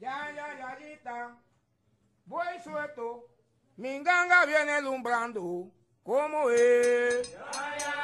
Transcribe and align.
Ya, 0.00 0.30
ya, 0.30 0.46
ya, 0.58 0.78
yita. 0.78 1.36
Voy 2.24 2.46
suelto. 2.62 3.26
Mi 3.76 3.98
ganga 4.02 4.46
viene 4.46 4.72
alumbrando. 4.72 5.72
¿Cómo 6.04 6.50
es? 6.50 7.32
Ya, 7.32 7.76
ya, 7.78 7.97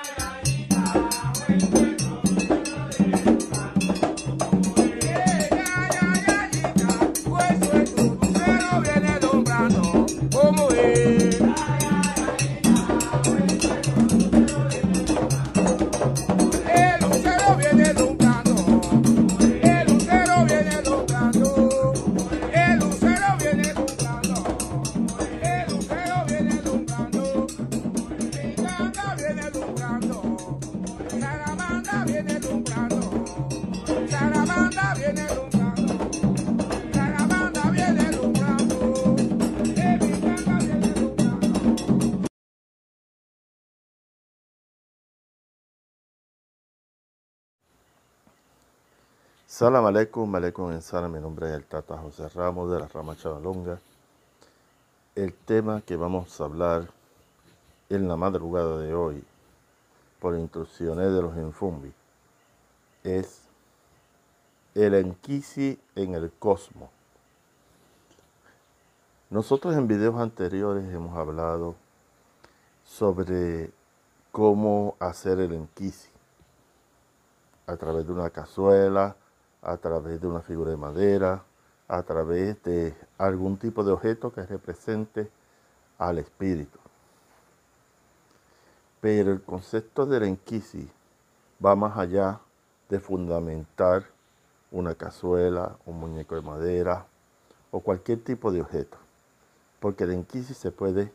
Salam 49.55 49.87
aleikum, 49.87 50.35
aleikum 50.35 50.73
en. 50.73 51.13
Mi 51.13 51.21
nombre 51.21 51.47
es 51.47 51.55
el 51.55 51.65
Tata 51.65 51.97
José 51.97 52.29
Ramos 52.31 52.73
de 52.73 52.81
la 52.81 52.89
Rama 52.89 53.15
Chavalonga. 53.15 53.79
El 55.15 55.33
tema 55.33 55.81
que 55.81 55.95
vamos 55.95 56.41
a 56.41 56.45
hablar 56.45 56.89
en 57.89 58.09
la 58.09 58.17
madrugada 58.17 58.78
de 58.78 58.93
hoy, 58.93 59.23
por 60.19 60.34
instrucciones 60.34 61.12
de 61.12 61.23
los 61.23 61.37
Enfumbi, 61.37 61.93
es 63.05 63.43
el 64.75 64.95
Enquisi 64.95 65.78
en 65.95 66.17
el 66.17 66.33
cosmos. 66.33 66.91
Nosotros 69.31 69.77
en 69.77 69.87
videos 69.87 70.17
anteriores 70.17 70.93
hemos 70.93 71.17
hablado 71.17 71.77
sobre 72.84 73.71
cómo 74.33 74.97
hacer 74.98 75.39
el 75.39 75.53
Enquisi 75.53 76.11
a 77.69 77.77
través 77.77 78.05
de 78.05 78.12
una 78.12 78.31
cazuela, 78.31 79.15
a 79.65 79.77
través 79.79 80.20
de 80.20 80.27
una 80.27 80.41
figura 80.41 80.70
de 80.70 80.77
madera, 80.77 81.43
a 81.89 82.03
través 82.03 82.62
de 82.62 82.95
algún 83.19 83.57
tipo 83.57 83.83
de 83.83 83.93
objeto 83.93 84.33
que 84.33 84.45
represente 84.45 85.31
al 85.98 86.19
espíritu. 86.19 86.79
Pero 89.01 89.33
el 89.33 89.43
concepto 89.43 90.06
del 90.06 90.25
Enquisi 90.25 90.89
va 91.65 91.75
más 91.75 91.97
allá 91.97 92.41
de 92.89 93.01
fundamentar 93.01 94.05
una 94.71 94.95
cazuela, 94.95 95.77
un 95.87 95.99
muñeco 95.99 96.34
de 96.34 96.43
madera 96.43 97.06
o 97.71 97.81
cualquier 97.81 98.23
tipo 98.23 98.53
de 98.53 98.61
objeto. 98.61 98.99
Porque 99.81 100.05
el 100.05 100.12
Enquisi 100.12 100.55
se 100.55 100.71
puede 100.71 101.12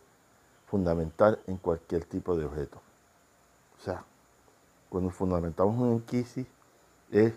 fundamentar 0.68 1.40
en 1.48 1.58
cualquier 1.58 2.06
tipo 2.06 2.36
de 2.36 2.46
objeto. 2.46 2.80
O 3.80 3.82
sea, 3.82 4.04
cuando 4.90 5.10
fundamentamos 5.10 5.76
un 5.76 5.94
Enquisi 5.94 6.46
es 7.12 7.34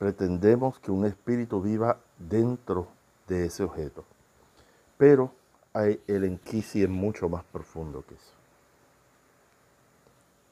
pretendemos 0.00 0.78
que 0.78 0.90
un 0.90 1.04
espíritu 1.04 1.60
viva 1.60 2.00
dentro 2.18 2.88
de 3.28 3.44
ese 3.44 3.64
objeto. 3.64 4.02
Pero 4.96 5.30
el 5.74 6.24
Enquisi 6.24 6.82
es 6.82 6.88
mucho 6.88 7.28
más 7.28 7.44
profundo 7.44 8.02
que 8.08 8.14
eso. 8.14 8.32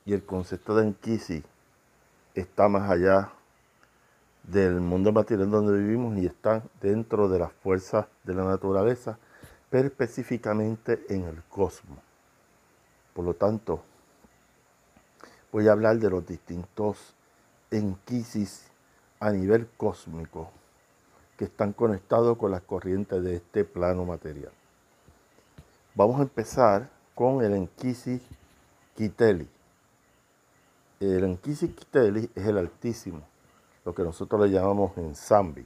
Y 0.04 0.12
el 0.12 0.22
concepto 0.22 0.76
de 0.76 0.88
Enquisi 0.88 1.42
está 2.34 2.68
más 2.68 2.90
allá 2.90 3.32
del 4.42 4.82
mundo 4.82 5.12
material 5.12 5.50
donde 5.50 5.78
vivimos 5.80 6.18
y 6.18 6.26
está 6.26 6.62
dentro 6.82 7.30
de 7.30 7.38
las 7.38 7.52
fuerzas 7.52 8.04
de 8.24 8.34
la 8.34 8.44
naturaleza, 8.44 9.18
pero 9.70 9.88
específicamente 9.88 11.06
en 11.08 11.24
el 11.24 11.42
cosmos. 11.44 12.00
Por 13.14 13.24
lo 13.24 13.32
tanto, 13.32 13.82
voy 15.50 15.68
a 15.68 15.72
hablar 15.72 15.96
de 15.96 16.10
los 16.10 16.26
distintos 16.26 17.14
enquisis 17.70 18.67
a 19.20 19.30
nivel 19.30 19.68
cósmico 19.76 20.50
que 21.36 21.44
están 21.44 21.72
conectados 21.72 22.36
con 22.36 22.50
las 22.50 22.62
corrientes 22.62 23.22
de 23.22 23.36
este 23.36 23.64
plano 23.64 24.04
material. 24.04 24.50
Vamos 25.94 26.18
a 26.18 26.22
empezar 26.22 26.88
con 27.14 27.44
el 27.44 27.54
enquisi 27.54 28.20
Kiteli. 28.96 29.48
El 31.00 31.24
enquisi 31.24 31.68
Kiteli 31.68 32.30
es 32.34 32.46
el 32.46 32.58
altísimo, 32.58 33.22
lo 33.84 33.94
que 33.94 34.02
nosotros 34.02 34.40
le 34.40 34.50
llamamos 34.50 34.96
en 34.98 35.14
Zambi, 35.14 35.64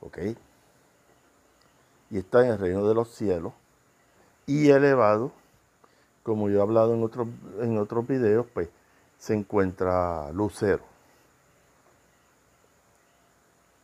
¿ok? 0.00 0.18
Y 2.10 2.18
está 2.18 2.44
en 2.44 2.52
el 2.52 2.58
reino 2.58 2.86
de 2.86 2.94
los 2.94 3.08
cielos 3.08 3.52
y 4.46 4.68
elevado, 4.68 5.32
como 6.22 6.50
yo 6.50 6.58
he 6.58 6.62
hablado 6.62 6.94
en 6.94 7.02
otros 7.02 7.28
en 7.60 7.78
otros 7.78 8.06
videos, 8.06 8.46
pues 8.52 8.68
se 9.18 9.34
encuentra 9.34 10.30
Lucero, 10.32 10.91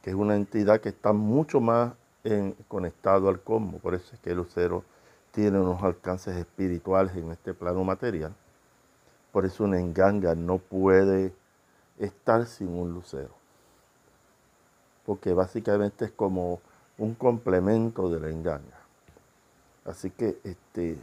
que 0.02 0.10
es 0.10 0.16
una 0.16 0.36
entidad 0.36 0.80
que 0.80 0.90
está 0.90 1.12
mucho 1.12 1.60
más 1.60 1.92
en- 2.24 2.54
conectado 2.68 3.28
al 3.28 3.40
cosmos. 3.40 3.80
Por 3.80 3.94
eso 3.94 4.14
es 4.14 4.20
que 4.20 4.34
Lucero 4.34 4.84
tiene 5.32 5.60
unos 5.60 5.82
alcances 5.82 6.36
espirituales 6.36 7.16
en 7.16 7.30
este 7.32 7.54
plano 7.54 7.84
material. 7.84 8.34
Por 9.32 9.44
eso 9.44 9.64
una 9.64 9.78
enganga 9.80 10.34
no 10.34 10.58
puede 10.58 11.32
estar 11.98 12.46
sin 12.46 12.68
un 12.68 12.92
lucero. 12.94 13.34
Porque 15.04 15.32
básicamente 15.32 16.06
es 16.06 16.12
como 16.12 16.60
un 16.98 17.14
complemento 17.14 18.10
de 18.10 18.20
la 18.20 18.30
enganga. 18.30 18.78
Así 19.84 20.10
que 20.10 20.38
este, 20.44 20.98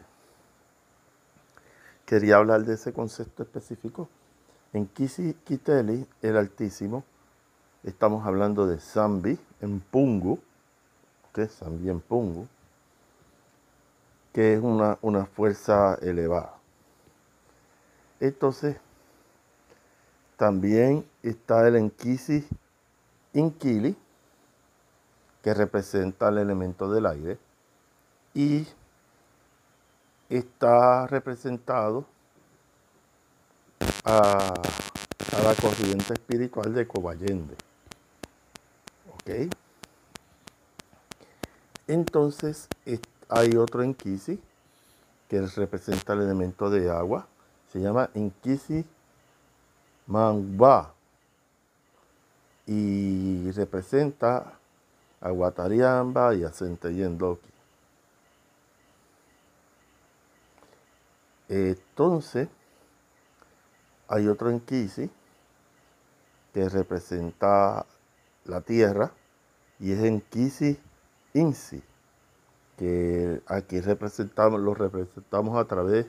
quería 2.06 2.38
hablar 2.38 2.64
de 2.66 2.76
ese 2.76 2.94
concepto 2.94 3.44
específico. 3.44 4.10
En 4.74 4.88
Kisi 4.88 5.34
Kiteli, 5.46 6.06
el 6.22 6.38
Altísimo, 6.38 7.04
estamos 7.86 8.26
hablando 8.26 8.66
de 8.66 8.80
Zambi 8.80 9.40
en 9.62 9.80
Pungu, 9.80 10.40
que 11.34 11.44
es 11.44 11.56
Zambi 11.56 11.90
en 11.90 12.02
Pungu, 12.02 12.48
que 14.34 14.56
es 14.56 14.62
una, 14.62 14.98
una 15.02 15.26
fuerza 15.26 15.96
elevada. 16.02 16.56
Entonces, 18.20 18.78
también 20.36 21.06
está 21.22 21.68
el 21.68 21.76
Enkisi 21.76 22.46
Inkili, 23.34 23.96
que 25.44 25.54
representa 25.54 26.30
el 26.30 26.40
elemento 26.40 26.92
del 26.92 27.06
aire, 27.06 27.38
y 28.34 28.68
está 30.28 31.06
representado 31.06 32.06
a, 34.04 34.54
a 35.38 35.44
la 35.44 35.56
corriente 35.62 36.14
espiritual 36.14 36.74
de 36.74 36.88
Cobayende. 36.88 37.56
Entonces 41.88 42.68
hay 43.30 43.56
otro 43.56 43.84
Enkisi 43.84 44.40
que 45.28 45.42
representa 45.42 46.14
el 46.14 46.22
elemento 46.22 46.70
de 46.70 46.90
agua. 46.90 47.28
Se 47.72 47.80
llama 47.80 48.10
Enkisi 48.14 48.86
Mangba. 50.08 50.94
Y 52.68 53.52
representa 53.52 54.54
a 55.22 55.30
Guatariamba 55.30 56.34
y 56.34 56.44
a 56.44 56.50
Centellendoki. 56.50 57.50
Entonces, 61.48 62.48
hay 64.08 64.28
otro 64.28 64.50
Enkisi 64.50 65.10
que 66.54 66.70
representa 66.70 67.86
la 68.46 68.62
tierra 68.62 69.12
y 69.80 69.92
es 69.92 70.00
Enkisi 70.04 70.80
Insi, 71.34 71.84
que 72.78 73.42
aquí 73.48 73.82
representamos, 73.82 74.60
lo 74.60 74.74
representamos 74.74 75.58
a 75.58 75.66
través 75.66 76.08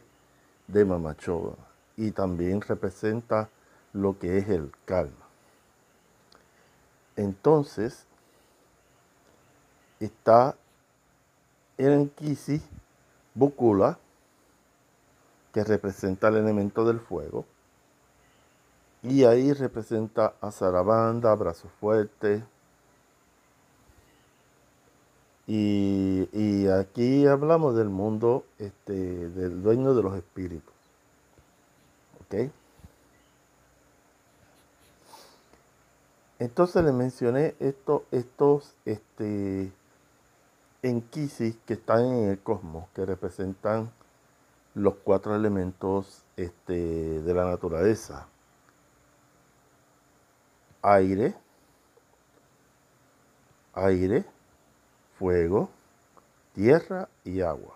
de 0.69 0.85
Mamachoa 0.85 1.57
y 1.97 2.13
también 2.13 2.61
representa 2.61 3.49
lo 3.93 4.19
que 4.19 4.39
es 4.39 4.49
el 4.49 4.71
calma. 4.85 5.27
Entonces, 7.17 8.07
está 9.99 10.55
el 11.79 11.93
Enkisi 11.93 12.63
Bukula, 13.35 13.99
que 15.53 15.65
representa 15.65 16.29
el 16.29 16.37
elemento 16.37 16.85
del 16.85 17.01
fuego, 17.01 17.47
y 19.03 19.25
ahí 19.25 19.53
representa 19.53 20.35
a 20.41 20.51
Sarabanda, 20.51 21.35
Brazo 21.35 21.69
Fuerte, 21.81 22.45
Y, 25.47 26.29
y 26.33 26.67
aquí 26.69 27.25
hablamos 27.27 27.77
del 27.77 27.89
mundo, 27.89 28.45
este, 28.59 28.93
del 28.93 29.63
dueño 29.63 29.95
de 29.95 30.03
los 30.03 30.17
espíritus. 30.17 30.75
¿Ok? 32.21 32.51
Entonces 36.39 36.85
le 36.85 36.93
mencioné 36.93 37.55
estos, 37.61 38.03
estos 38.11 38.75
este, 38.85 39.73
enquisis 40.83 41.57
que 41.65 41.75
están 41.75 42.05
en 42.05 42.31
el 42.31 42.39
cosmos, 42.41 42.89
que 42.95 43.07
representan 43.07 43.91
los 44.75 44.95
cuatro 44.97 45.35
elementos 45.35 46.25
este, 46.37 47.23
de 47.23 47.35
la 47.35 47.45
naturaleza. 47.47 48.27
Aire, 50.89 51.35
aire, 53.75 54.25
fuego, 55.19 55.69
tierra 56.55 57.09
y 57.25 57.41
agua. 57.41 57.75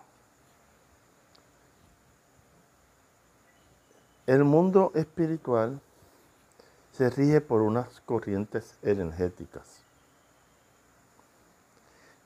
El 4.29 4.45
mundo 4.45 4.93
espiritual 4.95 5.81
se 6.93 7.11
rige 7.11 7.41
por 7.41 7.63
unas 7.63 8.01
corrientes 8.03 8.79
energéticas. 8.81 9.83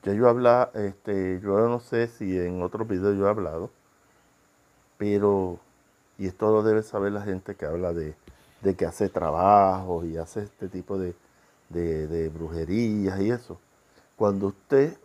Ya 0.03 0.13
yo 0.13 0.29
habla, 0.29 0.69
este, 0.75 1.39
yo 1.41 1.67
no 1.67 1.79
sé 1.79 2.09
si 2.09 2.37
en 2.37 2.61
otros 2.61 2.87
videos 2.87 3.17
yo 3.17 3.25
he 3.25 3.29
hablado, 3.31 3.71
pero, 4.99 5.57
y 6.19 6.27
esto 6.27 6.51
lo 6.51 6.61
debe 6.61 6.83
saber 6.83 7.11
la 7.11 7.23
gente 7.23 7.55
que 7.55 7.65
habla 7.65 7.91
de, 7.91 8.13
que 8.73 8.85
hace 8.87 9.09
trabajos 9.09 10.05
y 10.05 10.17
hace 10.17 10.43
este 10.43 10.67
tipo 10.67 10.97
de, 10.97 11.13
de 11.69 12.29
brujerías 12.29 13.19
y 13.19 13.29
eso. 13.29 13.59
Cuando 14.15 14.47
usted 14.47 14.97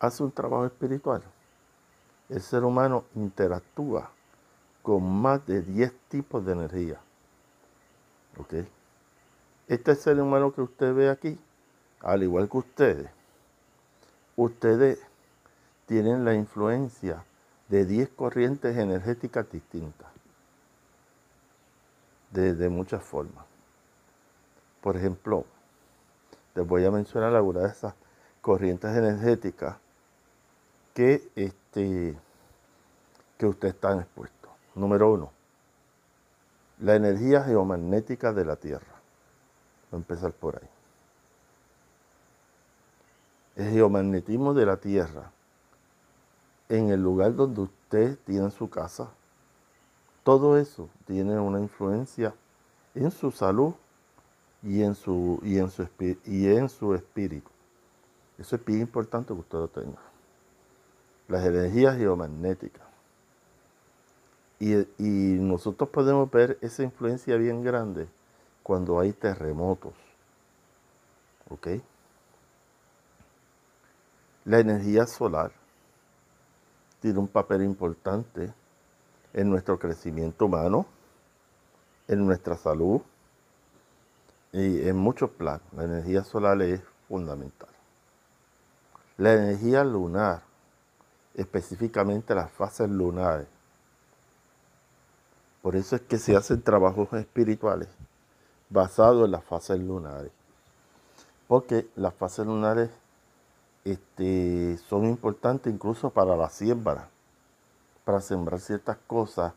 hace 0.00 0.22
un 0.22 0.32
trabajo 0.32 0.66
espiritual, 0.66 1.22
el 2.30 2.40
ser 2.40 2.64
humano 2.64 3.04
interactúa 3.14 4.10
con 4.82 5.02
más 5.04 5.44
de 5.46 5.62
10 5.62 5.92
tipos 6.08 6.44
de 6.44 6.52
energía. 6.52 7.00
¿Ok? 8.38 8.54
Este 9.68 9.94
ser 9.94 10.20
humano 10.20 10.52
que 10.52 10.62
usted 10.62 10.94
ve 10.94 11.10
aquí, 11.10 11.38
al 12.00 12.22
igual 12.22 12.48
que 12.48 12.58
ustedes, 12.58 13.10
ustedes 14.36 15.00
tienen 15.86 16.24
la 16.24 16.34
influencia 16.34 17.24
de 17.68 17.84
10 17.84 18.08
corrientes 18.10 18.76
energéticas 18.76 19.50
distintas, 19.50 20.08
de, 22.30 22.68
muchas 22.68 23.02
formas. 23.02 23.44
Por 24.80 24.96
ejemplo, 24.96 25.44
les 26.54 26.66
voy 26.66 26.84
a 26.84 26.90
mencionar 26.90 27.34
algunas 27.34 27.64
de 27.64 27.68
esas 27.70 27.94
corrientes 28.40 28.96
energéticas 28.96 29.76
que, 30.94 31.28
este, 31.36 32.16
que 33.36 33.46
ustedes 33.46 33.74
están 33.74 34.00
expuestos. 34.00 34.50
Número 34.74 35.12
uno, 35.12 35.30
la 36.78 36.94
energía 36.94 37.42
geomagnética 37.42 38.32
de 38.32 38.44
la 38.44 38.56
Tierra. 38.56 39.00
Voy 39.90 39.98
a 39.98 40.00
empezar 40.00 40.32
por 40.32 40.56
ahí. 40.56 40.68
El 43.56 43.72
geomagnetismo 43.72 44.54
de 44.54 44.66
la 44.66 44.76
Tierra 44.76 45.30
en 46.70 46.88
el 46.90 47.02
lugar 47.02 47.34
donde 47.34 47.62
usted 47.62 48.16
tiene 48.24 48.50
su 48.50 48.70
casa, 48.70 49.10
todo 50.30 50.56
eso 50.56 50.88
tiene 51.08 51.40
una 51.40 51.58
influencia 51.58 52.32
en 52.94 53.10
su 53.10 53.32
salud 53.32 53.74
y 54.62 54.80
en 54.80 54.94
su, 54.94 55.40
y 55.42 55.58
en 55.58 55.68
su, 55.68 55.88
y 56.24 56.46
en 56.46 56.68
su 56.68 56.94
espíritu. 56.94 57.50
Eso 58.38 58.54
es 58.54 58.64
bien 58.64 58.82
importante 58.82 59.34
que 59.34 59.40
usted 59.40 59.58
lo 59.58 59.66
tenga. 59.66 59.98
Las 61.26 61.44
energías 61.44 61.96
geomagnéticas. 61.96 62.86
Y, 64.60 64.76
nosotros 65.00 65.88
podemos 65.88 66.30
ver 66.30 66.58
esa 66.60 66.84
influencia 66.84 67.36
bien 67.36 67.64
grande 67.64 68.06
cuando 68.62 69.00
hay 69.00 69.12
terremotos. 69.12 69.94
¿Ok? 71.48 71.66
La 74.44 74.60
energía 74.60 75.08
solar 75.08 75.50
tiene 77.00 77.18
un 77.18 77.26
papel 77.26 77.64
importante 77.64 78.59
en 79.32 79.50
nuestro 79.50 79.78
crecimiento 79.78 80.46
humano, 80.46 80.86
en 82.08 82.26
nuestra 82.26 82.56
salud 82.56 83.00
y 84.52 84.88
en 84.88 84.96
muchos 84.96 85.30
planos. 85.30 85.62
La 85.76 85.84
energía 85.84 86.24
solar 86.24 86.60
es 86.62 86.80
fundamental. 87.08 87.68
La 89.16 89.34
energía 89.34 89.84
lunar, 89.84 90.42
específicamente 91.34 92.34
las 92.34 92.50
fases 92.50 92.88
lunares, 92.88 93.46
por 95.62 95.76
eso 95.76 95.96
es 95.96 96.02
que 96.02 96.18
se 96.18 96.36
hacen 96.36 96.62
trabajos 96.62 97.12
espirituales 97.12 97.88
basados 98.70 99.26
en 99.26 99.32
las 99.32 99.44
fases 99.44 99.78
lunares. 99.78 100.32
Porque 101.46 101.88
las 101.96 102.14
fases 102.14 102.46
lunares 102.46 102.90
este, 103.84 104.78
son 104.88 105.04
importantes 105.04 105.72
incluso 105.72 106.10
para 106.10 106.36
la 106.36 106.48
siembra. 106.48 107.09
Para 108.04 108.20
sembrar 108.20 108.60
ciertas 108.60 108.96
cosas, 109.06 109.52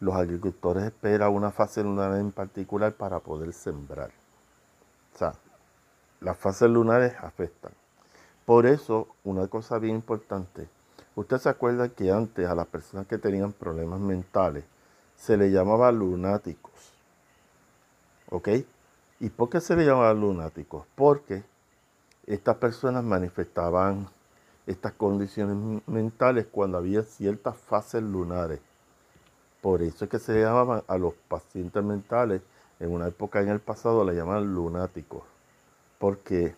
los 0.00 0.14
agricultores 0.14 0.84
esperan 0.84 1.32
una 1.32 1.50
fase 1.50 1.82
lunar 1.82 2.16
en 2.18 2.32
particular 2.32 2.92
para 2.94 3.20
poder 3.20 3.52
sembrar. 3.52 4.10
O 5.14 5.18
sea, 5.18 5.34
las 6.20 6.36
fases 6.36 6.68
lunares 6.68 7.14
afectan. 7.20 7.72
Por 8.44 8.66
eso, 8.66 9.08
una 9.24 9.46
cosa 9.48 9.78
bien 9.78 9.96
importante, 9.96 10.68
usted 11.14 11.38
se 11.38 11.48
acuerda 11.48 11.88
que 11.88 12.10
antes 12.10 12.46
a 12.46 12.54
las 12.54 12.66
personas 12.66 13.06
que 13.06 13.18
tenían 13.18 13.52
problemas 13.52 14.00
mentales, 14.00 14.64
se 15.16 15.36
le 15.36 15.50
llamaba 15.50 15.90
lunáticos. 15.92 16.92
¿Ok? 18.30 18.48
¿Y 19.20 19.30
por 19.30 19.48
qué 19.48 19.60
se 19.60 19.76
le 19.76 19.86
llamaba 19.86 20.12
lunáticos? 20.12 20.86
Porque 20.94 21.44
estas 22.26 22.56
personas 22.56 23.04
manifestaban 23.04 24.08
estas 24.66 24.92
condiciones 24.92 25.82
mentales 25.86 26.46
cuando 26.50 26.78
había 26.78 27.02
ciertas 27.02 27.56
fases 27.56 28.02
lunares. 28.02 28.60
Por 29.60 29.82
eso 29.82 30.04
es 30.04 30.10
que 30.10 30.18
se 30.18 30.40
llamaban 30.40 30.82
a 30.86 30.98
los 30.98 31.14
pacientes 31.28 31.82
mentales, 31.82 32.42
en 32.80 32.90
una 32.92 33.08
época 33.08 33.40
en 33.40 33.48
el 33.48 33.60
pasado 33.60 34.04
le 34.04 34.14
llamaban 34.14 34.52
lunáticos, 34.52 35.22
porque 35.98 36.54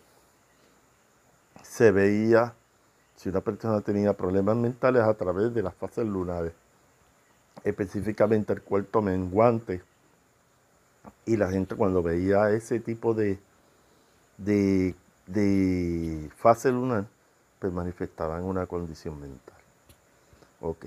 se 1.63 1.91
veía 1.91 2.55
si 3.17 3.29
una 3.29 3.41
persona 3.41 3.81
tenía 3.81 4.13
problemas 4.13 4.57
mentales 4.57 5.03
a 5.03 5.15
través 5.15 5.55
de 5.55 5.63
las 5.63 5.75
fases 5.75 6.07
lunares 6.07 6.53
específicamente 7.65 8.53
el 8.53 8.63
cuerpo 8.63 9.03
menguante. 9.03 9.83
Y 11.25 11.37
la 11.37 11.51
gente 11.51 11.75
cuando 11.75 12.03
veía 12.03 12.51
ese 12.51 12.81
tipo 12.81 13.15
de, 13.15 13.39
de, 14.39 14.95
de 15.27 16.31
fase 16.37 16.71
lunar, 16.71 17.07
pues 17.59 17.73
manifestaban 17.73 18.45
una 18.45 18.67
condición 18.67 19.21
mental. 19.21 19.57
Ok. 20.61 20.87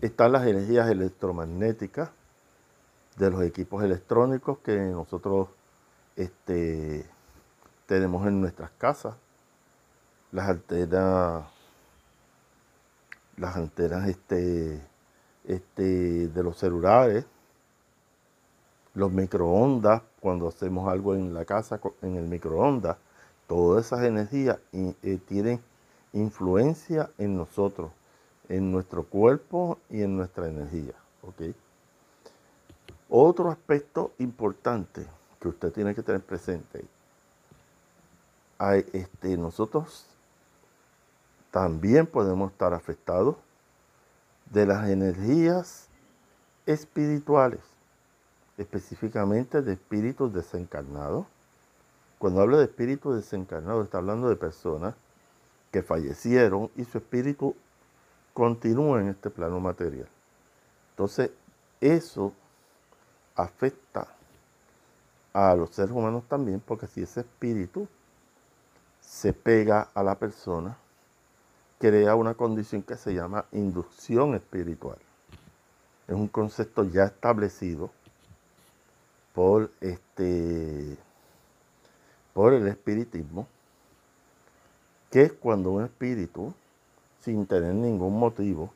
Están 0.00 0.32
las 0.32 0.46
energías 0.46 0.88
electromagnéticas 0.88 2.10
de 3.16 3.30
los 3.30 3.42
equipos 3.42 3.82
electrónicos 3.82 4.58
que 4.58 4.76
nosotros 4.76 5.48
este, 6.16 7.04
tenemos 7.86 8.26
en 8.26 8.40
nuestras 8.40 8.70
casas. 8.78 9.14
Las 10.30 10.48
antenas 10.48 11.44
las 13.38 13.56
antenas 13.56 14.08
este, 14.08 14.80
este, 15.44 16.28
de 16.28 16.42
los 16.42 16.58
celulares, 16.58 17.24
los 18.94 19.12
microondas, 19.12 20.02
cuando 20.20 20.48
hacemos 20.48 20.88
algo 20.88 21.14
en 21.14 21.32
la 21.32 21.44
casa 21.44 21.80
en 22.02 22.16
el 22.16 22.26
microondas, 22.26 22.96
todas 23.48 23.86
esas 23.86 24.04
energías 24.04 24.58
eh, 24.72 25.18
tienen 25.26 25.60
influencia 26.12 27.10
en 27.18 27.36
nosotros, 27.36 27.90
en 28.48 28.70
nuestro 28.70 29.02
cuerpo 29.02 29.78
y 29.90 30.02
en 30.02 30.16
nuestra 30.16 30.46
energía. 30.46 30.94
Otro 33.08 33.50
aspecto 33.50 34.12
importante 34.18 35.06
que 35.40 35.48
usted 35.48 35.72
tiene 35.72 35.94
que 35.94 36.02
tener 36.02 36.20
presente, 36.20 36.84
hay, 38.58 38.84
este, 38.92 39.36
nosotros 39.36 40.06
también 41.50 42.06
podemos 42.06 42.52
estar 42.52 42.74
afectados 42.74 43.36
de 44.50 44.66
las 44.66 44.88
energías 44.88 45.88
espirituales, 46.66 47.60
específicamente 48.58 49.62
de 49.62 49.72
espíritus 49.74 50.32
desencarnados. 50.32 51.26
Cuando 52.18 52.40
hablo 52.40 52.58
de 52.58 52.64
espíritus 52.64 53.16
desencarnados, 53.16 53.84
está 53.84 53.98
hablando 53.98 54.28
de 54.28 54.36
personas 54.36 54.94
que 55.70 55.82
fallecieron 55.82 56.70
y 56.76 56.84
su 56.84 56.98
espíritu 56.98 57.54
continúa 58.32 59.00
en 59.00 59.08
este 59.08 59.30
plano 59.30 59.60
material. 59.60 60.08
Entonces, 60.90 61.30
eso 61.80 62.32
afecta 63.36 64.08
a 65.32 65.54
los 65.54 65.70
seres 65.70 65.92
humanos 65.92 66.24
también, 66.28 66.60
porque 66.60 66.88
si 66.88 67.02
ese 67.02 67.20
espíritu 67.20 67.86
se 69.00 69.32
pega 69.32 69.88
a 69.94 70.02
la 70.02 70.16
persona, 70.16 70.76
crea 71.78 72.16
una 72.16 72.34
condición 72.34 72.82
que 72.82 72.96
se 72.96 73.14
llama 73.14 73.44
inducción 73.52 74.34
espiritual. 74.34 74.98
Es 76.08 76.14
un 76.14 76.26
concepto 76.26 76.82
ya 76.84 77.04
establecido 77.04 77.90
por 79.34 79.70
este 79.80 80.98
por 82.32 82.54
el 82.54 82.66
espiritismo, 82.68 83.46
que 85.10 85.22
es 85.22 85.32
cuando 85.32 85.72
un 85.72 85.84
espíritu, 85.84 86.54
sin 87.20 87.46
tener 87.46 87.74
ningún 87.74 88.18
motivo, 88.18 88.72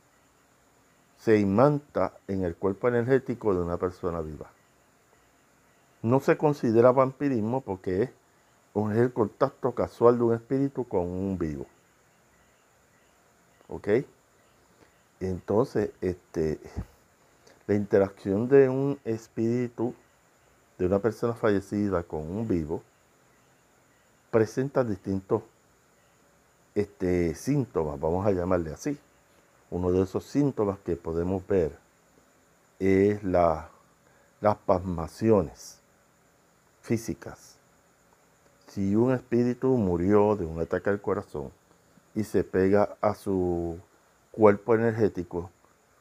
se 1.19 1.39
imanta 1.39 2.15
en 2.27 2.45
el 2.45 2.57
cuerpo 2.57 2.89
energético 2.89 3.55
de 3.55 3.63
una 3.63 3.77
persona 3.77 4.21
viva. 4.21 4.51
No 6.03 6.19
se 6.19 6.37
considera 6.37 6.91
vampirismo 6.91 7.61
porque 7.61 8.03
es 8.03 8.97
el 8.97 9.13
contacto 9.13 9.73
casual 9.73 10.19
de 10.19 10.25
un 10.25 10.35
espíritu 10.35 10.85
con 10.85 11.03
un 11.03 11.39
vivo. 11.39 11.67
¿Ok? 13.69 13.89
Entonces, 15.21 15.91
este, 16.01 16.59
la 17.69 17.75
interacción 17.77 18.49
de 18.49 18.69
un 18.69 18.99
espíritu, 19.05 19.95
de 20.79 20.87
una 20.87 20.99
persona 20.99 21.35
fallecida 21.35 22.03
con 22.03 22.23
un 22.23 22.49
vivo, 22.49 22.83
presenta 24.33 24.83
distintos 24.83 25.43
este, 26.75 27.35
síntomas, 27.35 28.01
vamos 28.01 28.27
a 28.27 28.33
llamarle 28.33 28.73
así. 28.73 28.99
Uno 29.71 29.93
de 29.93 30.03
esos 30.03 30.25
síntomas 30.25 30.79
que 30.79 30.97
podemos 30.97 31.47
ver 31.47 31.79
es 32.79 33.23
la, 33.23 33.69
las 34.41 34.57
pasmaciones 34.57 35.81
físicas. 36.81 37.59
Si 38.69 38.97
un 38.97 39.13
espíritu 39.13 39.69
murió 39.77 40.35
de 40.35 40.47
un 40.47 40.59
ataque 40.61 40.89
al 40.89 41.03
corazón 41.03 41.53
y 42.15 42.25
se 42.25 42.43
pega 42.43 42.97
a 43.03 43.15
su 43.15 43.79
cuerpo 44.31 44.75
energético, 44.75 45.51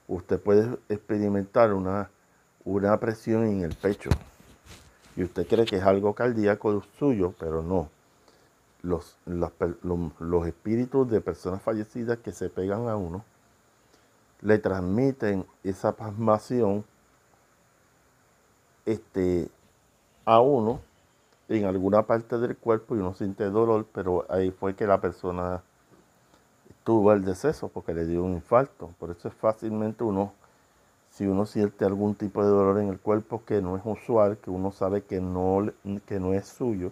usted 0.07 0.39
puede 0.39 0.77
experimentar 0.87 1.73
una, 1.73 2.09
una 2.63 2.97
presión 2.97 3.45
en 3.45 3.63
el 3.63 3.75
pecho. 3.75 4.09
Y 5.17 5.23
usted 5.23 5.45
cree 5.45 5.65
que 5.65 5.75
es 5.75 5.83
algo 5.83 6.15
cardíaco 6.15 6.81
suyo, 6.97 7.33
pero 7.37 7.61
no. 7.61 7.89
Los, 8.83 9.17
los, 9.25 10.47
espíritus 10.47 11.09
de 11.09 11.21
personas 11.21 11.61
fallecidas 11.61 12.17
que 12.19 12.31
se 12.31 12.49
pegan 12.49 12.87
a 12.87 12.95
uno 12.95 13.23
le 14.41 14.57
transmiten 14.57 15.45
esa 15.63 15.95
pasmación 15.95 16.83
este, 18.87 19.49
a 20.25 20.41
uno 20.41 20.81
en 21.47 21.65
alguna 21.65 22.03
parte 22.03 22.37
del 22.37 22.57
cuerpo 22.57 22.95
y 22.95 22.99
uno 22.99 23.13
siente 23.13 23.43
dolor, 23.45 23.85
pero 23.93 24.25
ahí 24.29 24.51
fue 24.51 24.75
que 24.75 24.87
la 24.87 25.01
persona 25.01 25.61
tuvo 26.83 27.11
el 27.13 27.23
deceso 27.23 27.69
porque 27.69 27.93
le 27.93 28.05
dio 28.05 28.23
un 28.23 28.33
infarto. 28.33 28.89
Por 28.99 29.11
eso 29.11 29.27
es 29.27 29.33
fácilmente 29.33 30.03
uno, 30.03 30.33
si 31.09 31.27
uno 31.27 31.45
siente 31.45 31.85
algún 31.85 32.15
tipo 32.15 32.43
de 32.43 32.49
dolor 32.49 32.79
en 32.79 32.89
el 32.89 32.99
cuerpo 32.99 33.43
que 33.45 33.61
no 33.61 33.75
es 33.77 33.83
usual, 33.85 34.37
que 34.37 34.49
uno 34.49 34.71
sabe 34.71 35.03
que 35.03 35.19
no, 35.19 35.71
que 36.05 36.19
no 36.19 36.33
es 36.33 36.47
suyo, 36.47 36.91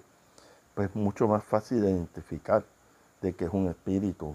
pues 0.79 0.91
es 0.91 0.95
mucho 0.95 1.27
más 1.27 1.43
fácil 1.43 1.81
de 1.81 1.91
identificar 1.91 2.63
de 3.21 3.33
que 3.33 3.43
es 3.43 3.51
un 3.51 3.67
espíritu 3.67 4.33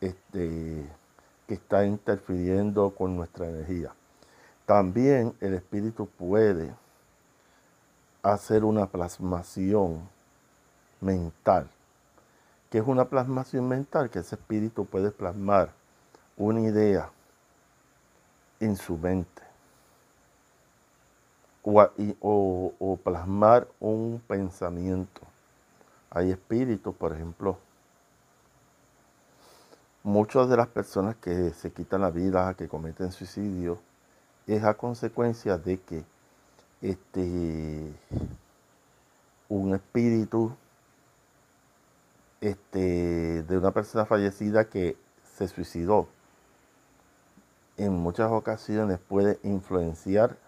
este, 0.00 0.86
que 1.48 1.54
está 1.54 1.84
interfiriendo 1.84 2.90
con 2.90 3.16
nuestra 3.16 3.48
energía. 3.48 3.92
También 4.66 5.34
el 5.40 5.54
espíritu 5.54 6.06
puede 6.06 6.72
hacer 8.22 8.62
una 8.62 8.86
plasmación 8.86 10.08
mental. 11.00 11.68
que 12.70 12.78
es 12.78 12.86
una 12.86 13.06
plasmación 13.06 13.66
mental? 13.66 14.10
Que 14.10 14.20
ese 14.20 14.36
espíritu 14.36 14.86
puede 14.86 15.10
plasmar 15.10 15.72
una 16.36 16.60
idea 16.60 17.10
en 18.60 18.76
su 18.76 18.96
mente 18.96 19.45
o, 21.66 22.72
o 22.78 22.96
plasmar 22.96 23.66
un 23.80 24.22
pensamiento. 24.26 25.20
Hay 26.10 26.30
espíritus, 26.30 26.94
por 26.94 27.12
ejemplo, 27.12 27.58
muchas 30.02 30.48
de 30.48 30.56
las 30.56 30.68
personas 30.68 31.16
que 31.16 31.50
se 31.50 31.72
quitan 31.72 32.00
la 32.00 32.10
vida, 32.10 32.54
que 32.54 32.68
cometen 32.68 33.10
suicidio, 33.10 33.78
es 34.46 34.62
a 34.62 34.74
consecuencia 34.74 35.58
de 35.58 35.80
que 35.80 36.04
este, 36.80 37.92
un 39.48 39.74
espíritu 39.74 40.52
este, 42.40 43.42
de 43.42 43.58
una 43.58 43.72
persona 43.72 44.06
fallecida 44.06 44.68
que 44.68 44.96
se 45.36 45.48
suicidó 45.48 46.06
en 47.76 47.92
muchas 47.92 48.30
ocasiones 48.30 48.98
puede 48.98 49.40
influenciar 49.42 50.38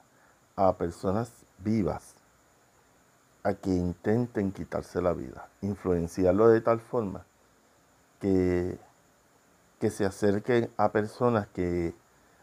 a 0.59 0.77
personas 0.77 1.31
vivas 1.59 2.17
a 3.45 3.55
que 3.55 3.71
intenten 3.71 4.51
quitarse 4.51 5.01
la 5.01 5.13
vida, 5.13 5.49
influenciarlo 5.63 6.49
de 6.49 6.61
tal 6.61 6.81
forma 6.81 7.25
que, 8.21 8.77
que 9.79 9.91
se 9.91 10.05
acerquen 10.05 10.71
a 10.77 10.91
personas 10.91 11.47
que 11.49 11.95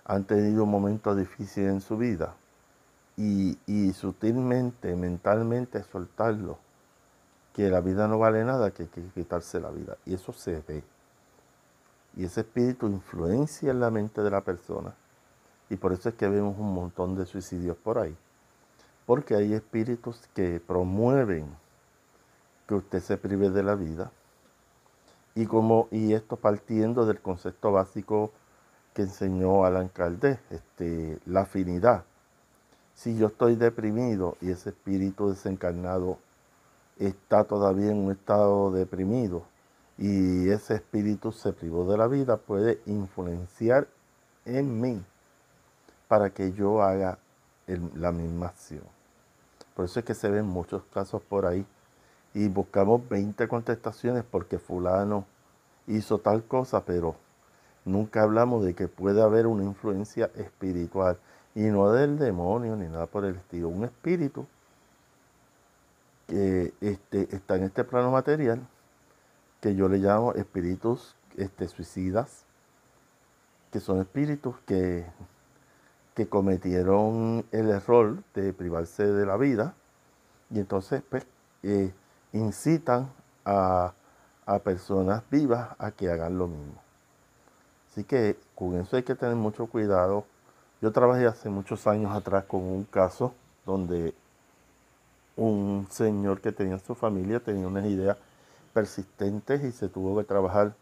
han 0.05 0.23
tenido 0.23 0.65
momentos 0.65 1.17
difíciles 1.17 1.71
en 1.71 1.81
su 1.81 1.97
vida 1.97 2.35
y, 3.17 3.93
sutilmente, 3.93 4.95
mentalmente 4.95 5.83
soltarlo, 5.83 6.57
que 7.53 7.69
la 7.69 7.81
vida 7.81 8.07
no 8.07 8.19
vale 8.19 8.43
nada, 8.43 8.71
que 8.71 8.83
hay 8.83 8.89
que 8.89 9.01
quitarse 9.13 9.59
la 9.59 9.71
vida. 9.71 9.97
Y 10.05 10.13
eso 10.13 10.33
se 10.33 10.61
ve. 10.61 10.83
Y 12.15 12.25
ese 12.25 12.41
espíritu 12.41 12.87
influencia 12.87 13.71
en 13.71 13.79
la 13.79 13.89
mente 13.89 14.21
de 14.21 14.29
la 14.29 14.41
persona. 14.41 14.93
Y 15.69 15.77
por 15.77 15.93
eso 15.93 16.09
es 16.09 16.15
que 16.15 16.27
vemos 16.27 16.57
un 16.57 16.73
montón 16.73 17.15
de 17.15 17.25
suicidios 17.25 17.77
por 17.77 17.97
ahí. 17.97 18.15
Porque 19.05 19.35
hay 19.35 19.53
espíritus 19.53 20.21
que 20.33 20.59
promueven 20.59 21.47
que 22.67 22.75
usted 22.75 23.01
se 23.01 23.17
prive 23.17 23.49
de 23.49 23.63
la 23.63 23.75
vida. 23.75 24.11
Y, 25.35 25.45
como, 25.45 25.87
y 25.91 26.13
esto 26.13 26.37
partiendo 26.37 27.05
del 27.05 27.19
concepto 27.19 27.71
básico 27.71 28.31
que 28.93 29.03
enseñó 29.03 29.65
Alan 29.65 29.89
Kardec, 29.89 30.39
este, 30.49 31.19
la 31.25 31.41
afinidad 31.41 32.05
si 32.95 33.17
yo 33.17 33.27
estoy 33.27 33.55
deprimido 33.55 34.37
y 34.41 34.49
ese 34.49 34.69
espíritu 34.69 35.29
desencarnado 35.29 36.17
está 36.97 37.43
todavía 37.43 37.91
en 37.91 37.97
un 37.97 38.11
estado 38.11 38.71
deprimido 38.71 39.43
y 39.97 40.49
ese 40.49 40.75
espíritu 40.75 41.31
se 41.31 41.53
privó 41.53 41.89
de 41.91 41.97
la 41.97 42.07
vida, 42.07 42.37
puede 42.37 42.81
influenciar 42.85 43.87
en 44.45 44.81
mí 44.81 45.03
para 46.15 46.29
que 46.29 46.53
yo 46.53 46.81
haga 46.81 47.17
la 47.67 48.13
misma 48.13 48.45
acción. 48.45 48.83
Por 49.75 49.83
eso 49.83 49.99
es 49.99 50.05
que 50.05 50.13
se 50.13 50.29
ven 50.29 50.45
muchos 50.45 50.81
casos 50.93 51.21
por 51.21 51.45
ahí 51.45 51.65
y 52.33 52.47
buscamos 52.47 53.01
20 53.09 53.49
contestaciones 53.49 54.23
porque 54.23 54.57
fulano 54.57 55.25
hizo 55.87 56.19
tal 56.19 56.45
cosa, 56.45 56.85
pero 56.85 57.17
nunca 57.83 58.21
hablamos 58.21 58.63
de 58.63 58.73
que 58.75 58.87
puede 58.87 59.21
haber 59.21 59.45
una 59.45 59.65
influencia 59.65 60.31
espiritual 60.35 61.17
y 61.53 61.63
no 61.63 61.91
del 61.91 62.17
demonio 62.17 62.77
ni 62.77 62.87
nada 62.87 63.07
por 63.07 63.25
el 63.25 63.35
estilo. 63.35 63.67
Un 63.67 63.83
espíritu 63.83 64.47
que 66.27 66.73
este, 66.79 67.35
está 67.35 67.57
en 67.57 67.63
este 67.63 67.83
plano 67.83 68.09
material, 68.09 68.65
que 69.59 69.75
yo 69.75 69.89
le 69.89 69.97
llamo 69.97 70.31
espíritus 70.31 71.13
este, 71.35 71.67
suicidas, 71.67 72.45
que 73.69 73.81
son 73.81 73.99
espíritus 73.99 74.55
que, 74.65 75.05
que 76.15 76.27
cometieron 76.27 77.45
el 77.51 77.69
error 77.69 78.23
de 78.33 78.53
privarse 78.53 79.05
de 79.05 79.25
la 79.25 79.37
vida 79.37 79.75
y 80.49 80.59
entonces 80.59 81.03
pues, 81.09 81.25
eh, 81.63 81.93
incitan 82.33 83.11
a, 83.43 83.93
a 84.45 84.59
personas 84.59 85.23
vivas 85.29 85.69
a 85.77 85.91
que 85.91 86.09
hagan 86.09 86.37
lo 86.37 86.47
mismo. 86.47 86.81
Así 87.91 88.03
que 88.03 88.37
con 88.55 88.75
eso 88.75 88.95
hay 88.95 89.03
que 89.03 89.15
tener 89.15 89.35
mucho 89.35 89.67
cuidado 89.67 90.25
yo 90.85 90.91
trabajé 90.91 91.25
hace 91.25 91.49
muchos 91.49 91.87
años 91.87 92.15
atrás 92.15 92.43
con 92.45 92.61
un 92.61 92.83
caso 92.83 93.33
donde 93.65 94.13
un 95.35 95.87
señor 95.89 96.41
que 96.41 96.51
tenía 96.51 96.77
su 96.79 96.93
familia 96.95 97.39
tenía 97.39 97.65
unas 97.65 97.85
ideas 97.85 98.17
persistentes 98.73 99.63
y 99.63 99.71
se 99.71 99.89
tuvo 99.89 100.17
que 100.17 100.25
trabajar 100.25 100.75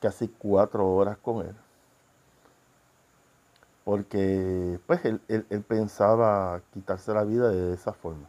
casi 0.00 0.28
cuatro 0.28 0.86
horas 0.86 1.18
con 1.18 1.44
él. 1.44 1.54
Porque 3.90 4.78
pues 4.86 5.04
él, 5.04 5.20
pensaba 5.66 6.62
quitarse 6.72 7.12
la 7.12 7.24
vida 7.24 7.48
de 7.48 7.74
esa 7.74 7.92
forma. 7.92 8.28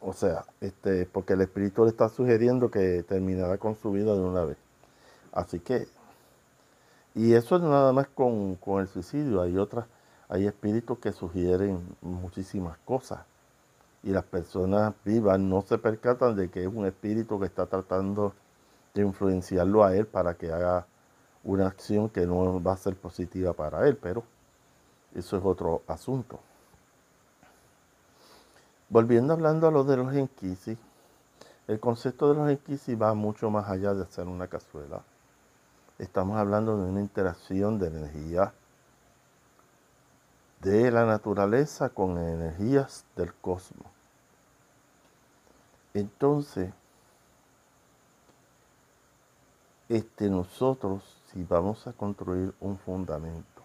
O 0.00 0.12
sea, 0.12 0.44
este, 0.60 1.06
porque 1.06 1.34
el 1.34 1.42
espíritu 1.42 1.84
le 1.84 1.90
está 1.90 2.08
sugiriendo 2.08 2.72
que 2.72 3.04
terminara 3.04 3.58
con 3.58 3.76
su 3.76 3.92
vida 3.92 4.14
de 4.14 4.20
una 4.20 4.42
vez. 4.42 4.56
Así 5.30 5.60
que 5.60 5.86
y 7.14 7.34
eso 7.34 7.54
es 7.54 7.62
nada 7.62 7.92
más 7.92 8.08
con, 8.08 8.58
el 8.80 8.88
suicidio. 8.88 9.40
Hay 9.42 9.56
otras, 9.56 9.86
hay 10.28 10.48
espíritus 10.48 10.98
que 10.98 11.12
sugieren 11.12 11.78
muchísimas 12.00 12.76
cosas. 12.78 13.20
y 14.02 14.10
las 14.10 14.24
personas 14.24 14.92
vivas 15.04 15.38
no 15.38 15.62
se 15.62 15.78
percatan 15.78 16.34
de 16.34 16.50
que 16.50 16.62
es 16.62 16.66
un 16.68 16.84
espíritu 16.84 17.38
que 17.38 17.46
está 17.46 17.66
tratando 17.66 18.34
de 18.92 19.02
influenciarlo 19.02 19.84
a 19.84 19.94
él 19.94 20.06
para 20.06 20.34
que 20.34 20.50
haga 20.50 20.84
una 21.44 21.66
acción 21.66 22.08
que 22.08 22.26
no 22.26 22.62
va 22.62 22.72
a 22.72 22.76
ser 22.76 22.96
positiva 22.96 23.52
para 23.52 23.86
él, 23.88 23.96
pero 23.96 24.24
eso 25.14 25.36
es 25.36 25.44
otro 25.44 25.82
asunto. 25.86 26.40
Volviendo 28.88 29.32
hablando 29.32 29.66
a 29.66 29.70
lo 29.70 29.84
de 29.84 29.96
los 29.96 30.14
enquisis, 30.14 30.78
el 31.66 31.80
concepto 31.80 32.28
de 32.28 32.34
los 32.34 32.50
enquisis 32.50 33.00
va 33.00 33.14
mucho 33.14 33.50
más 33.50 33.68
allá 33.68 33.94
de 33.94 34.02
hacer 34.02 34.26
una 34.26 34.48
cazuela. 34.48 35.02
Estamos 35.98 36.36
hablando 36.36 36.76
de 36.76 36.90
una 36.90 37.00
interacción 37.00 37.78
de 37.78 37.86
energía 37.86 38.52
de 40.60 40.90
la 40.90 41.04
naturaleza 41.04 41.88
con 41.88 42.18
energías 42.18 43.04
del 43.16 43.34
cosmos. 43.34 43.86
Entonces, 45.94 46.72
este, 49.88 50.30
nosotros, 50.30 51.21
si 51.32 51.44
vamos 51.44 51.86
a 51.86 51.92
construir 51.92 52.52
un 52.60 52.78
fundamento 52.78 53.62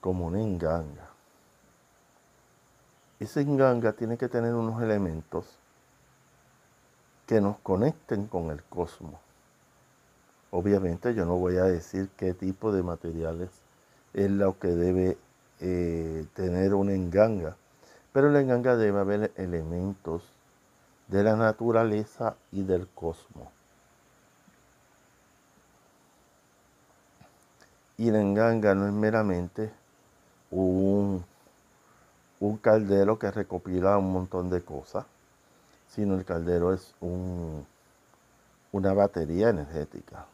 como 0.00 0.26
una 0.26 0.40
enganga, 0.40 1.10
esa 3.20 3.40
enganga 3.40 3.92
tiene 3.92 4.16
que 4.16 4.28
tener 4.28 4.54
unos 4.54 4.82
elementos 4.82 5.58
que 7.26 7.40
nos 7.40 7.58
conecten 7.58 8.26
con 8.26 8.50
el 8.50 8.62
cosmos. 8.64 9.20
Obviamente 10.50 11.14
yo 11.14 11.24
no 11.24 11.36
voy 11.36 11.56
a 11.56 11.64
decir 11.64 12.08
qué 12.16 12.34
tipo 12.34 12.72
de 12.72 12.82
materiales 12.82 13.50
es 14.12 14.30
lo 14.30 14.58
que 14.58 14.68
debe 14.68 15.16
eh, 15.60 16.26
tener 16.34 16.74
una 16.74 16.94
enganga, 16.94 17.56
pero 18.12 18.26
en 18.26 18.32
la 18.34 18.40
enganga 18.40 18.76
debe 18.76 18.98
haber 18.98 19.32
elementos 19.36 20.24
de 21.08 21.22
la 21.22 21.36
naturaleza 21.36 22.36
y 22.50 22.64
del 22.64 22.88
cosmos. 22.88 23.61
Y 27.98 28.10
la 28.10 28.20
enganga 28.20 28.74
no 28.74 28.86
es 28.86 28.92
meramente 28.92 29.70
un, 30.50 31.24
un 32.40 32.56
caldero 32.58 33.18
que 33.18 33.30
recopila 33.30 33.98
un 33.98 34.12
montón 34.12 34.50
de 34.50 34.62
cosas, 34.62 35.04
sino 35.88 36.14
el 36.14 36.24
caldero 36.24 36.72
es 36.72 36.94
un, 37.00 37.66
una 38.72 38.94
batería 38.94 39.50
energética 39.50 40.26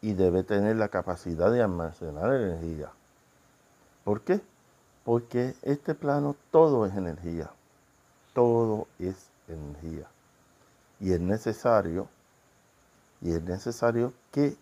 y 0.00 0.14
debe 0.14 0.42
tener 0.42 0.76
la 0.76 0.88
capacidad 0.88 1.50
de 1.50 1.62
almacenar 1.62 2.32
energía. 2.34 2.90
¿Por 4.04 4.20
qué? 4.22 4.40
Porque 5.04 5.54
este 5.62 5.94
plano 5.94 6.36
todo 6.50 6.86
es 6.86 6.94
energía, 6.94 7.50
todo 8.34 8.86
es 8.98 9.28
energía. 9.48 10.06
Y 11.00 11.12
es 11.12 11.20
necesario, 11.20 12.08
y 13.20 13.32
es 13.32 13.42
necesario 13.42 14.12
que 14.30 14.56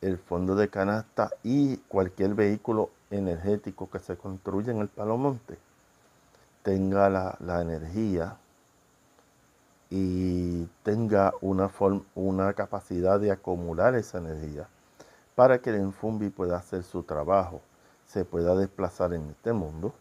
el 0.00 0.18
fondo 0.18 0.54
de 0.54 0.68
canasta 0.68 1.30
y 1.42 1.76
cualquier 1.76 2.34
vehículo 2.34 2.90
energético 3.10 3.90
que 3.90 3.98
se 3.98 4.16
construya 4.16 4.72
en 4.72 4.78
el 4.78 4.88
palomonte 4.88 5.58
tenga 6.62 7.08
la, 7.08 7.62
energía 7.62 8.36
y 9.90 10.64
tenga 10.82 11.32
una, 11.40 11.70
una 12.14 12.52
capacidad 12.52 13.18
de 13.18 13.32
acumular 13.32 13.94
esa 13.94 14.18
energía 14.18 14.68
para 15.34 15.58
que 15.60 15.70
el 15.70 15.76
Enfumbi 15.76 16.28
pueda 16.28 16.58
hacer 16.58 16.82
su 16.82 17.02
trabajo, 17.02 17.62
se 18.06 18.24
pueda 18.24 18.54
desplazar 18.54 19.14
en 19.14 19.30
este 19.30 19.52
mundo. 19.52 19.94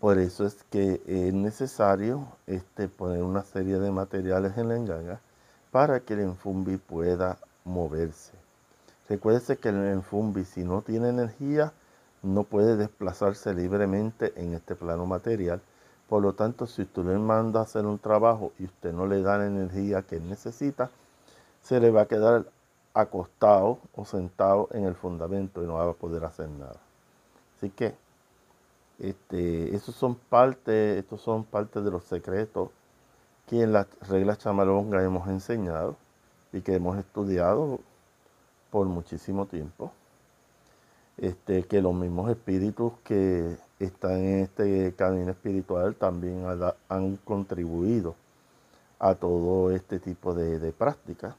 Por 0.00 0.18
eso 0.18 0.46
es 0.46 0.62
que 0.70 1.02
es 1.06 1.34
necesario 1.34 2.28
este, 2.46 2.88
poner 2.88 3.22
una 3.22 3.42
serie 3.42 3.78
de 3.78 3.90
materiales 3.90 4.56
en 4.58 4.68
la 4.68 4.76
enganga 4.76 5.20
para 5.74 5.98
que 5.98 6.14
el 6.14 6.20
Enfumbi 6.20 6.76
pueda 6.76 7.36
moverse. 7.64 8.32
Recuérdese 9.08 9.56
que 9.56 9.70
el 9.70 9.82
Enfumbi 9.88 10.44
si 10.44 10.62
no 10.62 10.82
tiene 10.82 11.08
energía 11.08 11.72
no 12.22 12.44
puede 12.44 12.76
desplazarse 12.76 13.52
libremente 13.52 14.32
en 14.36 14.54
este 14.54 14.76
plano 14.76 15.04
material 15.04 15.60
por 16.08 16.22
lo 16.22 16.34
tanto, 16.34 16.66
si 16.66 16.82
usted 16.82 17.02
le 17.02 17.18
manda 17.18 17.60
a 17.60 17.62
hacer 17.64 17.86
un 17.86 17.98
trabajo 17.98 18.52
y 18.58 18.66
usted 18.66 18.92
no 18.92 19.06
le 19.06 19.22
da 19.22 19.38
la 19.38 19.46
energía 19.46 20.02
que 20.02 20.20
necesita, 20.20 20.90
se 21.62 21.80
le 21.80 21.90
va 21.90 22.02
a 22.02 22.06
quedar 22.06 22.44
acostado 22.92 23.78
o 23.96 24.04
sentado 24.04 24.68
en 24.72 24.84
el 24.84 24.94
fundamento 24.94 25.62
y 25.62 25.66
no 25.66 25.74
va 25.74 25.90
a 25.90 25.92
poder 25.94 26.24
hacer 26.24 26.48
nada. 26.50 26.76
Así 27.56 27.70
que 27.70 27.94
este, 28.98 29.76
son 29.80 30.14
parte, 30.14 30.98
estos 30.98 31.20
son 31.20 31.44
parte 31.44 31.80
de 31.80 31.90
los 31.90 32.04
secretos 32.04 32.68
que 33.46 33.62
en 33.62 33.72
las 33.72 33.86
reglas 34.08 34.38
chamalonga 34.38 35.02
hemos 35.02 35.28
enseñado 35.28 35.96
y 36.52 36.60
que 36.60 36.74
hemos 36.74 36.98
estudiado 36.98 37.80
por 38.70 38.86
muchísimo 38.86 39.46
tiempo. 39.46 39.92
Este, 41.16 41.62
que 41.62 41.80
los 41.80 41.94
mismos 41.94 42.28
espíritus 42.30 42.92
que 43.04 43.56
están 43.78 44.18
en 44.18 44.40
este 44.40 44.92
camino 44.96 45.30
espiritual 45.30 45.94
también 45.94 46.44
han 46.88 47.16
contribuido 47.18 48.16
a 48.98 49.14
todo 49.14 49.70
este 49.70 50.00
tipo 50.00 50.34
de, 50.34 50.72
prácticas. 50.72 51.36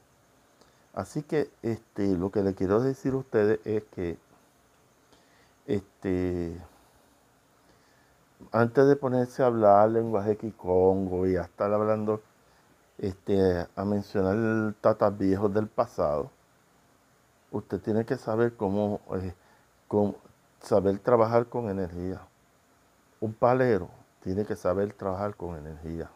Así 0.94 1.22
que 1.22 1.50
este, 1.62 2.16
lo 2.16 2.30
que 2.30 2.42
le 2.42 2.54
quiero 2.54 2.80
decir 2.80 3.12
a 3.12 3.16
ustedes 3.16 3.60
es 3.66 3.82
que 3.94 4.16
este, 5.66 6.56
antes 8.52 8.86
de 8.86 8.96
ponerse 8.96 9.42
a 9.42 9.46
hablar 9.46 9.90
lenguaje 9.90 10.36
kikongo 10.36 11.26
y 11.26 11.36
a 11.36 11.42
estar 11.42 11.72
hablando, 11.72 12.22
este, 12.98 13.66
a 13.74 13.84
mencionar 13.84 14.74
tatas 14.80 15.16
viejos 15.16 15.52
del 15.52 15.68
pasado, 15.68 16.30
usted 17.50 17.80
tiene 17.80 18.04
que 18.04 18.16
saber 18.16 18.56
cómo 18.56 19.00
eh, 19.14 19.34
con 19.88 20.16
saber 20.60 20.98
trabajar 20.98 21.46
con 21.46 21.68
energía. 21.70 22.20
Un 23.20 23.34
palero 23.34 23.88
tiene 24.22 24.44
que 24.44 24.56
saber 24.56 24.92
trabajar 24.94 25.34
con 25.36 25.56
energía. 25.56 26.10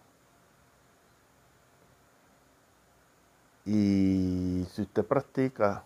Y 3.65 4.67
si 4.71 4.83
usted 4.83 5.05
practica 5.05 5.85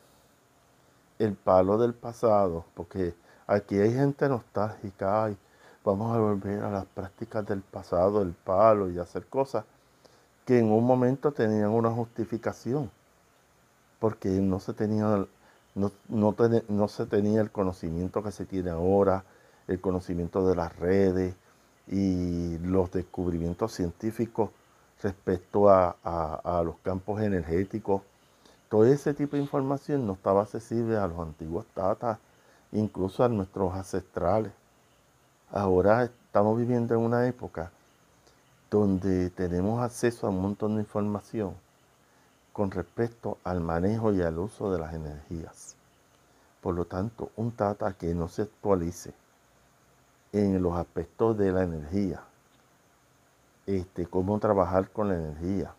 el 1.19 1.35
palo 1.35 1.77
del 1.79 1.95
pasado, 1.95 2.65
porque 2.75 3.15
aquí 3.47 3.79
hay 3.79 3.93
gente 3.93 4.29
nostálgica, 4.29 5.31
y 5.31 5.37
vamos 5.85 6.17
a 6.17 6.21
volver 6.21 6.63
a 6.63 6.71
las 6.71 6.87
prácticas 6.87 7.47
del 7.47 7.61
pasado, 7.61 8.23
el 8.23 8.33
palo 8.33 8.91
y 8.91 8.99
hacer 8.99 9.27
cosas 9.27 9.65
que 10.47 10.59
en 10.59 10.71
un 10.71 10.85
momento 10.85 11.33
tenían 11.33 11.71
una 11.71 11.91
justificación, 11.91 12.91
porque 13.99 14.29
no 14.29 14.61
se 14.61 14.75
tenía 14.75 15.27
no, 15.75 15.91
no, 16.09 16.89
se 16.89 17.07
tenía 17.07 17.41
el 17.41 17.51
conocimiento 17.51 18.23
que 18.23 18.31
se 18.31 18.45
tiene 18.45 18.71
ahora, 18.71 19.25
el 19.67 19.81
conocimiento 19.81 20.47
de 20.47 20.57
las 20.57 20.77
redes 20.77 21.35
y 21.89 22.59
los 22.59 22.93
descubrimientos 22.93 23.73
científicos 23.73 24.51
respecto 25.03 25.69
a, 25.69 26.63
los 26.65 26.77
campos 26.79 27.21
energéticos. 27.23 28.03
Todo 28.69 28.87
ese 28.87 29.15
tipo 29.15 29.37
de 29.37 29.43
información 29.43 30.07
no 30.07 30.15
estaba 30.15 30.43
accesible 30.43 30.97
a 30.97 31.07
los 31.07 31.19
antiguos 31.19 31.67
tatas, 31.75 32.19
incluso 32.73 33.25
a 33.25 33.29
nuestros 33.29 33.75
ancestrales. 33.75 34.53
Ahora 35.57 36.03
estamos 36.03 36.59
viviendo 36.59 36.95
en 36.95 37.01
una 37.01 37.29
época 37.29 37.71
donde 38.69 39.31
tenemos 39.31 39.81
acceso 39.81 40.27
a 40.27 40.31
un 40.31 40.43
montón 40.43 40.75
de 40.75 40.83
información 40.83 41.55
con 42.53 42.73
respecto 42.73 43.39
al 43.45 43.61
manejo 43.61 44.13
y 44.13 44.21
al 44.21 44.37
uso 44.37 44.73
de 44.73 44.81
las 44.81 44.93
energías. 44.95 45.77
Por 46.61 46.75
lo 46.75 46.87
tanto, 46.87 47.31
un 47.37 47.53
tata 47.53 47.93
que 47.93 48.13
no 48.17 48.27
se 48.27 48.43
actualice 48.43 49.15
en 50.33 50.61
los 50.61 50.77
aspectos 50.77 51.39
de 51.39 51.53
la 51.53 51.63
energía, 51.63 52.21
este, 53.65 54.07
cómo 54.07 54.41
trabajar 54.41 54.91
con 54.91 55.09
la 55.09 55.15
energía, 55.15 55.73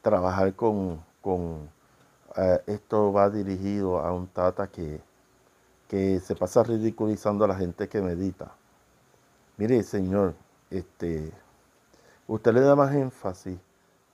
trabajar 0.00 0.54
con, 0.54 1.04
con 1.20 1.68
eh, 2.34 2.62
esto 2.68 3.12
va 3.12 3.28
dirigido 3.28 3.98
a 3.98 4.10
un 4.14 4.26
tata 4.26 4.68
que, 4.68 5.02
que 5.88 6.20
se 6.20 6.34
pasa 6.34 6.62
ridiculizando 6.62 7.44
a 7.44 7.48
la 7.48 7.56
gente 7.56 7.88
que 7.88 8.00
medita. 8.00 8.52
Mire, 9.56 9.82
señor, 9.82 10.34
este, 10.70 11.32
usted 12.26 12.52
le 12.52 12.60
da 12.60 12.74
más 12.74 12.94
énfasis 12.94 13.58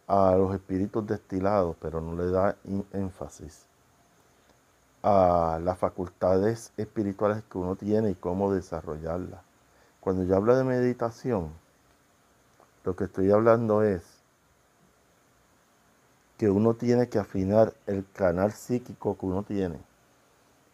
a 0.06 0.35
los 0.37 0.54
espíritus 0.54 1.06
destilados, 1.06 1.76
pero 1.80 2.00
no 2.00 2.14
le 2.14 2.30
da 2.30 2.56
énfasis 2.92 3.66
a 5.02 5.59
las 5.62 5.78
facultades 5.78 6.72
espirituales 6.76 7.42
que 7.50 7.59
uno 7.59 7.76
tiene 7.76 8.11
y 8.11 8.14
cómo 8.14 8.52
desarrollarlas. 8.52 9.40
Cuando 10.00 10.24
yo 10.24 10.37
hablo 10.37 10.56
de 10.56 10.64
meditación, 10.64 11.52
lo 12.85 12.96
que 12.96 13.04
estoy 13.04 13.30
hablando 13.30 13.83
es 13.83 14.02
que 16.37 16.50
uno 16.50 16.74
tiene 16.74 17.09
que 17.09 17.18
afinar 17.18 17.74
el 17.87 18.04
canal 18.12 18.52
psíquico 18.52 19.16
que 19.16 19.26
uno 19.26 19.42
tiene 19.42 19.89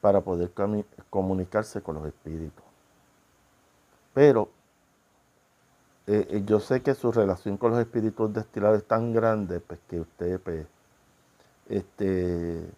para 0.06 0.20
poder 0.20 0.52
comunicarse 1.10 1.82
con 1.82 1.96
los 1.96 2.06
espíritus. 2.06 2.64
Pero 4.14 4.48
eh, 6.06 6.28
eh, 6.30 6.42
yo 6.46 6.60
sé 6.60 6.80
que 6.80 6.94
su 6.94 7.10
relación 7.10 7.56
con 7.56 7.72
los 7.72 7.80
espíritus 7.80 8.32
destilados 8.32 8.78
es 8.78 8.84
tan 8.84 9.12
grande 9.12 9.58
pues, 9.58 9.80
que 9.90 9.98
usted, 9.98 10.38
pues, 10.38 10.64
este, 11.68 12.68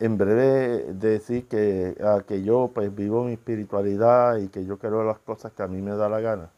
en 0.00 0.18
breve 0.18 0.92
decir 0.92 1.48
que, 1.48 1.96
ah, 2.04 2.20
que 2.28 2.42
yo 2.42 2.70
pues 2.74 2.94
vivo 2.94 3.24
mi 3.24 3.32
espiritualidad 3.32 4.36
y 4.36 4.48
que 4.48 4.66
yo 4.66 4.76
quiero 4.76 5.04
las 5.04 5.18
cosas 5.18 5.52
que 5.52 5.62
a 5.62 5.66
mí 5.66 5.80
me 5.80 5.92
da 5.92 6.10
la 6.10 6.20
gana, 6.20 6.50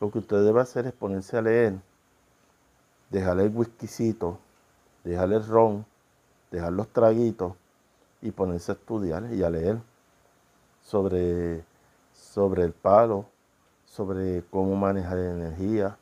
lo 0.00 0.10
que 0.10 0.18
usted 0.18 0.42
debe 0.44 0.62
hacer 0.62 0.88
es 0.88 0.92
ponerse 0.94 1.36
a 1.36 1.42
leer, 1.42 1.74
dejarle 3.08 3.44
el 3.44 3.52
whiskycito, 3.54 4.40
dejarle 5.04 5.36
el 5.36 5.46
ron, 5.46 5.86
dejar 6.50 6.72
los 6.72 6.88
traguitos 6.88 7.52
y 8.22 8.30
ponerse 8.30 8.72
a 8.72 8.74
estudiar 8.74 9.32
y 9.32 9.42
a 9.42 9.50
leer 9.50 9.78
sobre, 10.82 11.64
sobre 12.12 12.64
el 12.64 12.72
palo, 12.72 13.26
sobre 13.86 14.42
cómo 14.50 14.76
manejar 14.76 15.18
energía. 15.18 15.96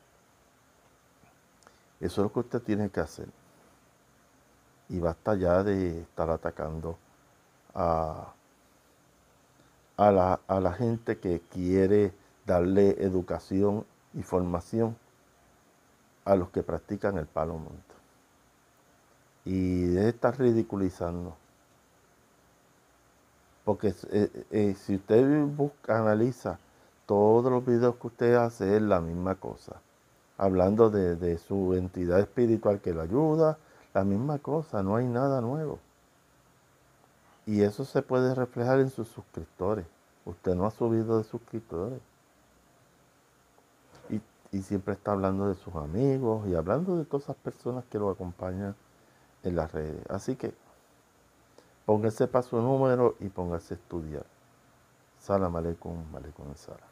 Eso 1.99 2.21
es 2.21 2.25
lo 2.25 2.33
que 2.33 2.39
usted 2.39 2.61
tiene 2.61 2.89
que 2.89 2.99
hacer. 2.99 3.27
Y 4.89 4.99
basta 4.99 5.35
ya 5.35 5.63
de 5.63 6.01
estar 6.01 6.29
atacando 6.29 6.97
a, 7.75 8.33
a, 9.97 10.11
la, 10.11 10.39
a 10.47 10.59
la 10.59 10.73
gente 10.73 11.19
que 11.19 11.41
quiere 11.51 12.13
darle 12.45 12.95
educación 13.03 13.85
y 14.13 14.23
formación 14.23 14.97
a 16.25 16.35
los 16.35 16.49
que 16.49 16.63
practican 16.63 17.17
el 17.17 17.27
palo 17.27 17.53
monte. 17.53 17.93
Y 19.45 19.85
de 19.85 20.09
estar 20.09 20.37
ridiculizando. 20.37 21.35
Porque 23.69 23.93
eh, 24.09 24.45
eh, 24.49 24.73
si 24.73 24.95
usted 24.95 25.45
busca, 25.45 25.99
analiza 25.99 26.57
todos 27.05 27.51
los 27.51 27.63
videos 27.63 27.97
que 27.97 28.07
usted 28.07 28.33
hace 28.33 28.77
es 28.77 28.81
la 28.81 28.99
misma 28.99 29.35
cosa. 29.35 29.79
Hablando 30.39 30.89
de, 30.89 31.37
su 31.37 31.75
entidad 31.75 32.19
espiritual 32.19 32.81
que 32.81 32.95
lo 32.95 33.01
ayuda, 33.01 33.59
la 33.93 34.03
misma 34.03 34.39
cosa, 34.39 34.81
no 34.81 34.95
hay 34.95 35.05
nada 35.05 35.39
nuevo. 35.41 35.77
Y 37.45 37.61
eso 37.61 37.85
se 37.85 38.01
puede 38.01 38.33
reflejar 38.33 38.79
en 38.79 38.89
sus 38.89 39.07
suscriptores. 39.07 39.85
Usted 40.25 40.55
no 40.55 40.65
ha 40.65 40.71
subido 40.71 41.19
de 41.19 41.23
suscriptores. 41.23 41.99
Y, 44.51 44.63
siempre 44.63 44.95
está 44.95 45.11
hablando 45.11 45.47
de 45.47 45.53
sus 45.53 45.75
amigos 45.75 46.47
y 46.47 46.55
hablando 46.55 46.97
de 46.97 47.05
todas 47.05 47.25
esas 47.25 47.35
personas 47.35 47.83
que 47.91 47.99
lo 47.99 48.09
acompañan 48.09 48.75
en 49.43 49.55
las 49.55 49.71
redes. 49.71 50.03
Así 50.09 50.35
que 50.35 50.55
póngase 51.89 52.27
para 52.27 52.43
su 52.43 52.61
número 52.61 53.15
y 53.19 53.29
póngase 53.29 53.73
a 53.73 53.77
estudiar. 53.77 54.25
Salam 55.17 55.55
aleikum, 55.55 55.97
aleikum 56.15 56.53
salam. 56.53 56.88